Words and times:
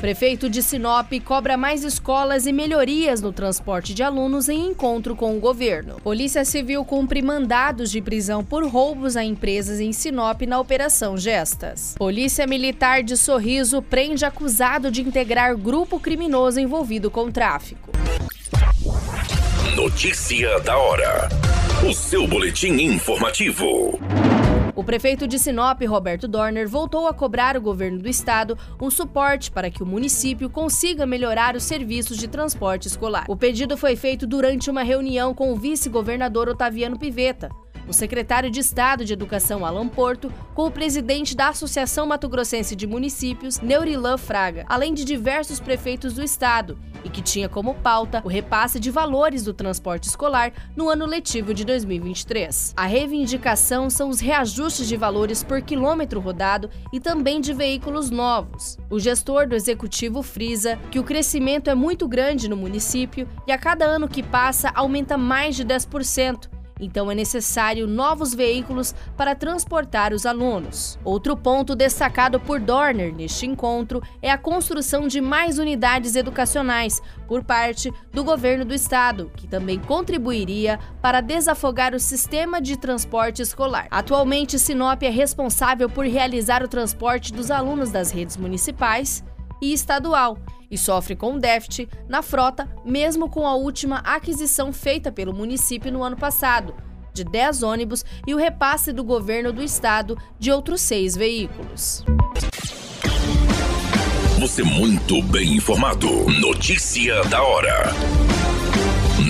Prefeito 0.00 0.48
de 0.48 0.62
Sinop 0.62 1.12
cobra 1.22 1.58
mais 1.58 1.84
escolas 1.84 2.46
e 2.46 2.52
melhorias 2.52 3.20
no 3.20 3.34
transporte 3.34 3.92
de 3.92 4.02
alunos 4.02 4.48
em 4.48 4.68
encontro 4.68 5.14
com 5.14 5.36
o 5.36 5.40
governo. 5.40 6.00
Polícia 6.02 6.42
Civil 6.42 6.82
cumpre 6.86 7.20
mandados 7.20 7.90
de 7.90 8.00
prisão 8.00 8.42
por 8.42 8.66
roubos 8.66 9.14
a 9.14 9.22
empresas 9.22 9.78
em 9.78 9.92
Sinop 9.92 10.40
na 10.42 10.58
Operação 10.58 11.18
Gestas. 11.18 11.96
Polícia 11.98 12.46
Militar 12.46 13.02
de 13.02 13.14
Sorriso 13.14 13.82
prende 13.82 14.24
acusado 14.24 14.90
de 14.90 15.02
integrar 15.02 15.54
grupo 15.54 16.00
criminoso 16.00 16.58
envolvido 16.58 17.10
com 17.10 17.30
tráfico. 17.30 17.90
Notícia 19.76 20.58
da 20.60 20.78
hora. 20.78 21.28
O 21.86 21.92
seu 21.92 22.26
boletim 22.26 22.72
informativo. 22.72 24.00
O 24.80 24.82
prefeito 24.82 25.28
de 25.28 25.38
Sinop, 25.38 25.82
Roberto 25.82 26.26
Dorner, 26.26 26.66
voltou 26.66 27.06
a 27.06 27.12
cobrar 27.12 27.54
o 27.54 27.60
governo 27.60 27.98
do 27.98 28.08
estado 28.08 28.56
um 28.80 28.90
suporte 28.90 29.50
para 29.50 29.70
que 29.70 29.82
o 29.82 29.86
município 29.86 30.48
consiga 30.48 31.04
melhorar 31.04 31.54
os 31.54 31.64
serviços 31.64 32.16
de 32.16 32.26
transporte 32.26 32.88
escolar. 32.88 33.26
O 33.28 33.36
pedido 33.36 33.76
foi 33.76 33.94
feito 33.94 34.26
durante 34.26 34.70
uma 34.70 34.82
reunião 34.82 35.34
com 35.34 35.52
o 35.52 35.56
vice-governador 35.56 36.48
Otaviano 36.48 36.98
Piveta 36.98 37.50
o 37.90 37.92
secretário 37.92 38.48
de 38.48 38.60
Estado 38.60 39.04
de 39.04 39.12
Educação 39.12 39.66
Alan 39.66 39.88
Porto, 39.88 40.32
com 40.54 40.64
o 40.64 40.70
presidente 40.70 41.36
da 41.36 41.48
Associação 41.48 42.06
Mato 42.06 42.28
Grossense 42.28 42.76
de 42.76 42.86
Municípios, 42.86 43.58
Neurilan 43.58 44.16
Fraga, 44.16 44.64
além 44.68 44.94
de 44.94 45.04
diversos 45.04 45.58
prefeitos 45.58 46.14
do 46.14 46.22
estado, 46.22 46.78
e 47.02 47.10
que 47.10 47.20
tinha 47.20 47.48
como 47.48 47.74
pauta 47.74 48.22
o 48.24 48.28
repasse 48.28 48.78
de 48.78 48.92
valores 48.92 49.42
do 49.42 49.52
transporte 49.52 50.04
escolar 50.04 50.52
no 50.76 50.88
ano 50.88 51.04
letivo 51.04 51.52
de 51.52 51.64
2023. 51.64 52.74
A 52.76 52.86
reivindicação 52.86 53.90
são 53.90 54.08
os 54.08 54.20
reajustes 54.20 54.86
de 54.86 54.96
valores 54.96 55.42
por 55.42 55.60
quilômetro 55.60 56.20
rodado 56.20 56.70
e 56.92 57.00
também 57.00 57.40
de 57.40 57.52
veículos 57.52 58.08
novos. 58.08 58.78
O 58.88 59.00
gestor 59.00 59.48
do 59.48 59.56
executivo 59.56 60.22
frisa 60.22 60.78
que 60.92 61.00
o 61.00 61.04
crescimento 61.04 61.68
é 61.68 61.74
muito 61.74 62.06
grande 62.06 62.48
no 62.48 62.56
município 62.56 63.26
e 63.48 63.52
a 63.52 63.58
cada 63.58 63.84
ano 63.84 64.06
que 64.06 64.22
passa 64.22 64.70
aumenta 64.74 65.18
mais 65.18 65.56
de 65.56 65.64
10% 65.64 66.59
então 66.80 67.10
é 67.10 67.14
necessário 67.14 67.86
novos 67.86 68.34
veículos 68.34 68.94
para 69.16 69.34
transportar 69.34 70.12
os 70.12 70.24
alunos. 70.26 70.98
Outro 71.04 71.36
ponto 71.36 71.76
destacado 71.76 72.40
por 72.40 72.58
Dorner 72.58 73.14
neste 73.14 73.46
encontro 73.46 74.02
é 74.22 74.30
a 74.30 74.38
construção 74.38 75.06
de 75.06 75.20
mais 75.20 75.58
unidades 75.58 76.16
educacionais 76.16 77.02
por 77.28 77.44
parte 77.44 77.92
do 78.12 78.24
governo 78.24 78.64
do 78.64 78.74
estado, 78.74 79.30
que 79.36 79.46
também 79.46 79.78
contribuiria 79.78 80.80
para 81.00 81.20
desafogar 81.20 81.94
o 81.94 82.00
sistema 82.00 82.60
de 82.60 82.76
transporte 82.76 83.42
escolar. 83.42 83.86
Atualmente, 83.90 84.58
Sinop 84.58 85.02
é 85.02 85.10
responsável 85.10 85.88
por 85.88 86.04
realizar 86.06 86.62
o 86.62 86.68
transporte 86.68 87.32
dos 87.32 87.50
alunos 87.50 87.90
das 87.90 88.10
redes 88.10 88.36
municipais 88.36 89.22
e 89.60 89.72
estadual 89.72 90.38
e 90.70 90.78
sofre 90.78 91.16
com 91.16 91.38
déficit 91.38 91.88
na 92.08 92.22
frota, 92.22 92.68
mesmo 92.84 93.28
com 93.28 93.46
a 93.46 93.54
última 93.54 93.98
aquisição 93.98 94.72
feita 94.72 95.10
pelo 95.10 95.34
município 95.34 95.92
no 95.92 96.02
ano 96.02 96.16
passado, 96.16 96.74
de 97.12 97.24
10 97.24 97.62
ônibus 97.62 98.04
e 98.26 98.34
o 98.34 98.38
repasse 98.38 98.92
do 98.92 99.02
governo 99.02 99.52
do 99.52 99.62
estado 99.62 100.16
de 100.38 100.52
outros 100.52 100.80
seis 100.80 101.16
veículos. 101.16 102.04
Você 104.38 104.62
muito 104.62 105.20
bem 105.24 105.56
informado. 105.56 106.08
Notícia 106.40 107.22
da 107.24 107.42
hora. 107.42 107.92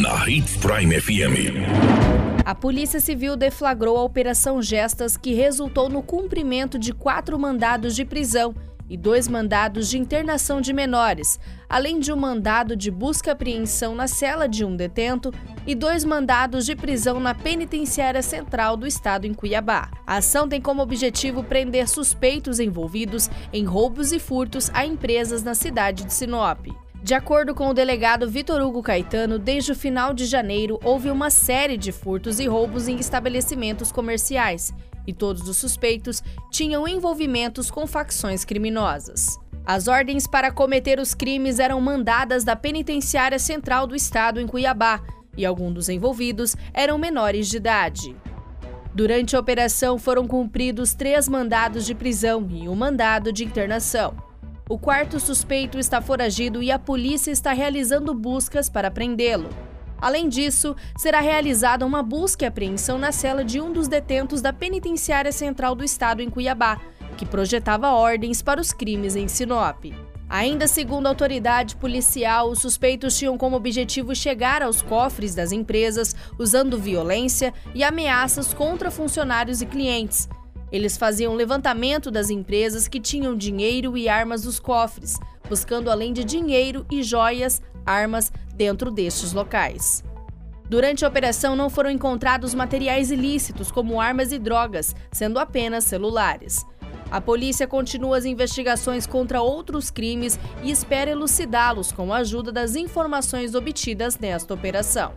Na 0.00 0.28
Hits 0.28 0.56
Prime 0.58 1.00
FM. 1.00 2.40
A 2.44 2.54
Polícia 2.54 3.00
Civil 3.00 3.36
deflagrou 3.36 3.96
a 3.96 4.04
Operação 4.04 4.62
Gestas, 4.62 5.16
que 5.16 5.34
resultou 5.34 5.88
no 5.88 6.02
cumprimento 6.02 6.78
de 6.78 6.92
quatro 6.92 7.38
mandados 7.38 7.96
de 7.96 8.04
prisão 8.04 8.54
e 8.90 8.96
dois 8.96 9.28
mandados 9.28 9.88
de 9.88 9.96
internação 9.96 10.60
de 10.60 10.72
menores, 10.72 11.38
além 11.68 12.00
de 12.00 12.12
um 12.12 12.16
mandado 12.16 12.74
de 12.74 12.90
busca-apreensão 12.90 13.94
na 13.94 14.08
cela 14.08 14.48
de 14.48 14.64
um 14.64 14.74
detento 14.74 15.32
e 15.64 15.76
dois 15.76 16.04
mandados 16.04 16.66
de 16.66 16.74
prisão 16.74 17.20
na 17.20 17.32
penitenciária 17.32 18.20
central 18.20 18.76
do 18.76 18.88
estado 18.88 19.26
em 19.26 19.32
Cuiabá. 19.32 19.88
A 20.04 20.16
ação 20.16 20.48
tem 20.48 20.60
como 20.60 20.82
objetivo 20.82 21.44
prender 21.44 21.88
suspeitos 21.88 22.58
envolvidos 22.58 23.30
em 23.52 23.64
roubos 23.64 24.10
e 24.10 24.18
furtos 24.18 24.68
a 24.74 24.84
empresas 24.84 25.44
na 25.44 25.54
cidade 25.54 26.04
de 26.04 26.12
Sinop. 26.12 26.66
De 27.02 27.14
acordo 27.14 27.54
com 27.54 27.68
o 27.68 27.72
delegado 27.72 28.28
Vitor 28.28 28.60
Hugo 28.60 28.82
Caetano, 28.82 29.38
desde 29.38 29.72
o 29.72 29.74
final 29.74 30.12
de 30.12 30.26
janeiro 30.26 30.78
houve 30.84 31.10
uma 31.10 31.30
série 31.30 31.78
de 31.78 31.92
furtos 31.92 32.38
e 32.38 32.46
roubos 32.46 32.88
em 32.88 32.96
estabelecimentos 32.96 33.90
comerciais 33.90 34.74
e 35.10 35.12
todos 35.12 35.46
os 35.48 35.56
suspeitos 35.56 36.22
tinham 36.50 36.88
envolvimentos 36.88 37.70
com 37.70 37.86
facções 37.86 38.44
criminosas. 38.44 39.38
As 39.66 39.88
ordens 39.88 40.26
para 40.26 40.50
cometer 40.50 40.98
os 40.98 41.14
crimes 41.14 41.58
eram 41.58 41.80
mandadas 41.80 42.44
da 42.44 42.56
Penitenciária 42.56 43.38
Central 43.38 43.86
do 43.86 43.94
Estado 43.94 44.40
em 44.40 44.46
Cuiabá 44.46 45.02
e 45.36 45.44
alguns 45.44 45.74
dos 45.74 45.88
envolvidos 45.88 46.56
eram 46.72 46.96
menores 46.96 47.48
de 47.48 47.58
idade. 47.58 48.16
Durante 48.94 49.36
a 49.36 49.40
operação 49.40 49.98
foram 49.98 50.26
cumpridos 50.26 50.94
três 50.94 51.28
mandados 51.28 51.84
de 51.84 51.94
prisão 51.94 52.48
e 52.50 52.68
um 52.68 52.74
mandado 52.74 53.32
de 53.32 53.44
internação. 53.44 54.14
O 54.68 54.78
quarto 54.78 55.18
suspeito 55.18 55.78
está 55.78 56.00
foragido 56.00 56.62
e 56.62 56.70
a 56.70 56.78
polícia 56.78 57.30
está 57.30 57.52
realizando 57.52 58.14
buscas 58.14 58.68
para 58.68 58.90
prendê-lo. 58.90 59.50
Além 60.00 60.28
disso, 60.28 60.74
será 60.96 61.20
realizada 61.20 61.84
uma 61.84 62.02
busca 62.02 62.44
e 62.44 62.48
apreensão 62.48 62.98
na 62.98 63.12
cela 63.12 63.44
de 63.44 63.60
um 63.60 63.72
dos 63.72 63.86
detentos 63.86 64.40
da 64.40 64.52
Penitenciária 64.52 65.32
Central 65.32 65.74
do 65.74 65.84
Estado 65.84 66.22
em 66.22 66.30
Cuiabá, 66.30 66.80
que 67.16 67.26
projetava 67.26 67.90
ordens 67.90 68.40
para 68.40 68.60
os 68.60 68.72
crimes 68.72 69.14
em 69.14 69.28
Sinop. 69.28 69.84
Ainda 70.28 70.68
segundo 70.68 71.06
a 71.06 71.08
autoridade 71.08 71.74
policial, 71.74 72.50
os 72.50 72.60
suspeitos 72.60 73.18
tinham 73.18 73.36
como 73.36 73.56
objetivo 73.56 74.14
chegar 74.14 74.62
aos 74.62 74.80
cofres 74.80 75.34
das 75.34 75.50
empresas 75.50 76.14
usando 76.38 76.78
violência 76.78 77.52
e 77.74 77.82
ameaças 77.82 78.54
contra 78.54 78.92
funcionários 78.92 79.60
e 79.60 79.66
clientes. 79.66 80.28
Eles 80.70 80.96
faziam 80.96 81.34
levantamento 81.34 82.12
das 82.12 82.30
empresas 82.30 82.86
que 82.86 83.00
tinham 83.00 83.36
dinheiro 83.36 83.96
e 83.98 84.08
armas 84.08 84.44
nos 84.44 84.60
cofres, 84.60 85.18
buscando 85.48 85.90
além 85.90 86.12
de 86.12 86.22
dinheiro 86.22 86.86
e 86.88 87.02
joias, 87.02 87.60
armas 87.90 88.32
dentro 88.54 88.90
destes 88.90 89.32
locais. 89.32 90.04
Durante 90.68 91.04
a 91.04 91.08
operação 91.08 91.56
não 91.56 91.68
foram 91.68 91.90
encontrados 91.90 92.54
materiais 92.54 93.10
ilícitos 93.10 93.72
como 93.72 94.00
armas 94.00 94.30
e 94.30 94.38
drogas, 94.38 94.94
sendo 95.10 95.38
apenas 95.38 95.84
celulares. 95.84 96.64
A 97.10 97.20
polícia 97.20 97.66
continua 97.66 98.18
as 98.18 98.24
investigações 98.24 99.04
contra 99.04 99.42
outros 99.42 99.90
crimes 99.90 100.38
e 100.62 100.70
espera 100.70 101.10
elucidá-los 101.10 101.90
com 101.90 102.12
a 102.12 102.18
ajuda 102.18 102.52
das 102.52 102.76
informações 102.76 103.54
obtidas 103.56 104.16
nesta 104.16 104.54
operação. 104.54 105.12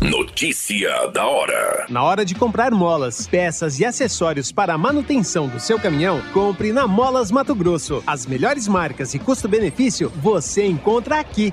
Notícia 0.00 1.08
da 1.08 1.26
hora. 1.26 1.86
Na 1.88 2.02
hora 2.02 2.24
de 2.24 2.34
comprar 2.34 2.70
molas, 2.70 3.26
peças 3.26 3.78
e 3.80 3.84
acessórios 3.84 4.52
para 4.52 4.74
a 4.74 4.78
manutenção 4.78 5.48
do 5.48 5.58
seu 5.58 5.78
caminhão, 5.78 6.20
compre 6.32 6.72
na 6.72 6.86
Molas 6.86 7.30
Mato 7.30 7.54
Grosso. 7.54 8.02
As 8.06 8.24
melhores 8.24 8.66
marcas 8.68 9.14
e 9.14 9.18
custo-benefício 9.18 10.10
você 10.16 10.64
encontra 10.64 11.18
aqui. 11.18 11.52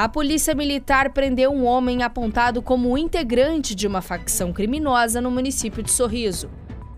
A 0.00 0.08
polícia 0.08 0.54
militar 0.54 1.10
prendeu 1.10 1.52
um 1.52 1.66
homem 1.66 2.02
apontado 2.02 2.62
como 2.62 2.96
integrante 2.96 3.74
de 3.74 3.86
uma 3.86 4.00
facção 4.00 4.50
criminosa 4.50 5.20
no 5.20 5.30
município 5.30 5.82
de 5.82 5.90
Sorriso. 5.90 6.48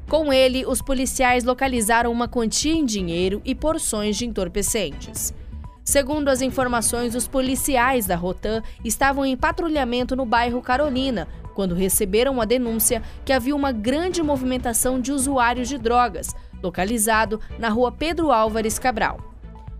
Com 0.08 0.32
ele, 0.32 0.64
os 0.64 0.80
policiais 0.80 1.42
localizaram 1.42 2.12
uma 2.12 2.28
quantia 2.28 2.72
em 2.72 2.84
dinheiro 2.84 3.42
e 3.44 3.56
porções 3.56 4.16
de 4.16 4.24
entorpecentes. 4.24 5.34
Segundo 5.82 6.28
as 6.28 6.42
informações, 6.42 7.16
os 7.16 7.26
policiais 7.26 8.06
da 8.06 8.14
Rotan 8.14 8.62
estavam 8.84 9.26
em 9.26 9.36
patrulhamento 9.36 10.14
no 10.14 10.24
bairro 10.24 10.62
Carolina, 10.62 11.26
quando 11.56 11.74
receberam 11.74 12.40
a 12.40 12.44
denúncia 12.44 13.02
que 13.24 13.32
havia 13.32 13.56
uma 13.56 13.72
grande 13.72 14.22
movimentação 14.22 15.00
de 15.00 15.10
usuários 15.10 15.68
de 15.68 15.76
drogas, 15.76 16.36
localizado 16.62 17.40
na 17.58 17.68
rua 17.68 17.90
Pedro 17.90 18.30
Álvares 18.30 18.78
Cabral. 18.78 19.31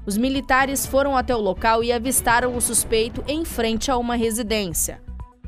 Os 0.04 0.16
militares 0.16 0.84
foram 0.84 1.16
até 1.16 1.34
o 1.34 1.40
local 1.40 1.84
e 1.84 1.92
avistaram 1.92 2.56
o 2.56 2.60
suspeito 2.60 3.22
em 3.28 3.44
frente 3.44 3.88
a 3.88 3.96
uma 3.96 4.16
residência. 4.16 5.00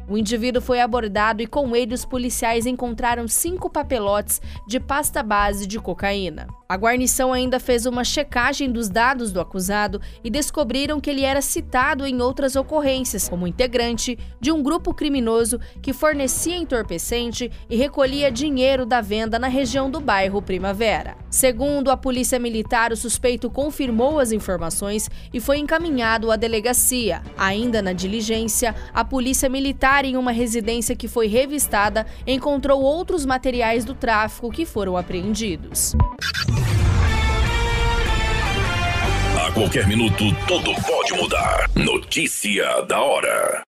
O 0.09 0.19
indivíduo 0.19 0.61
foi 0.61 0.81
abordado 0.81 1.43
e 1.43 1.47
com 1.47 1.75
ele 1.75 1.95
os 1.95 2.05
policiais 2.05 2.67
encontraram 2.67 3.27
cinco 3.27 3.71
papelotes 3.71 4.41
de 4.67 4.79
pasta 4.79 5.23
base 5.23 5.67
de 5.67 5.79
cocaína. 5.79 6.47
A 6.69 6.77
guarnição 6.77 7.33
ainda 7.33 7.61
fez 7.61 7.87
uma 7.87 8.05
checagem 8.05 8.71
dos 8.71 8.89
dados 8.89 9.33
do 9.33 9.41
acusado 9.41 10.01
e 10.23 10.31
descobriram 10.31 11.01
que 11.01 11.09
ele 11.09 11.23
era 11.23 11.41
citado 11.41 12.07
em 12.07 12.21
outras 12.21 12.57
ocorrências 12.57 13.29
como 13.29 13.47
integrante 13.47 14.19
de 14.41 14.51
um 14.51 14.63
grupo 14.63 14.93
criminoso 14.93 15.61
que 15.81 15.93
fornecia 15.93 16.57
entorpecente 16.57 17.51
e 17.71 17.77
recolhia 17.77 18.31
dinheiro 18.31 18.85
da 18.85 19.01
venda 19.01 19.39
na 19.39 19.49
região 19.49 19.91
do 19.91 20.01
bairro 20.01 20.43
Primavera. 20.43 21.17
Segundo 21.31 21.91
a 21.91 21.97
Polícia 21.97 22.39
Militar, 22.39 22.93
o 22.93 22.97
suspeito 22.97 23.51
confirmou 23.51 24.19
as 24.19 24.33
informações 24.33 25.09
e 25.33 25.41
foi 25.41 25.59
encaminhado 25.59 26.31
à 26.31 26.37
delegacia. 26.37 27.23
Ainda 27.37 27.83
na 27.83 27.93
diligência, 27.93 28.75
a 28.93 29.05
Polícia 29.05 29.49
Em 30.03 30.17
uma 30.17 30.33
residência 30.33 30.97
que 30.97 31.07
foi 31.07 31.29
revistada, 31.29 32.05
encontrou 32.27 32.83
outros 32.83 33.25
materiais 33.25 33.85
do 33.85 33.95
tráfico 33.95 34.51
que 34.51 34.67
foram 34.67 34.97
apreendidos. 34.97 35.95
A 39.47 39.53
qualquer 39.53 39.87
minuto, 39.87 40.25
tudo 40.49 40.75
pode 40.83 41.13
mudar. 41.15 41.71
Notícia 41.77 42.83
da 42.83 43.01
hora. 43.01 43.63